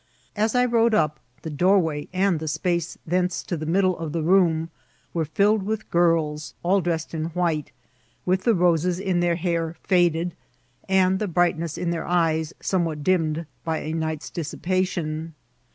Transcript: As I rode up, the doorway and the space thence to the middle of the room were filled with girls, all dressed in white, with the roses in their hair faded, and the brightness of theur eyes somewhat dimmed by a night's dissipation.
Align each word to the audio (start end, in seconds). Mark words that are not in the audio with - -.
As 0.35 0.55
I 0.55 0.65
rode 0.65 0.95
up, 0.95 1.19
the 1.43 1.51
doorway 1.51 2.07
and 2.11 2.39
the 2.39 2.47
space 2.47 2.97
thence 3.05 3.43
to 3.43 3.55
the 3.55 3.67
middle 3.67 3.95
of 3.99 4.13
the 4.13 4.23
room 4.23 4.71
were 5.13 5.25
filled 5.25 5.61
with 5.61 5.91
girls, 5.91 6.55
all 6.63 6.81
dressed 6.81 7.13
in 7.13 7.25
white, 7.25 7.71
with 8.25 8.43
the 8.43 8.55
roses 8.55 8.99
in 8.99 9.19
their 9.19 9.35
hair 9.35 9.75
faded, 9.83 10.33
and 10.89 11.19
the 11.19 11.27
brightness 11.27 11.77
of 11.77 11.89
theur 11.91 12.05
eyes 12.07 12.51
somewhat 12.59 13.03
dimmed 13.03 13.45
by 13.63 13.77
a 13.81 13.93
night's 13.93 14.31
dissipation. 14.31 15.35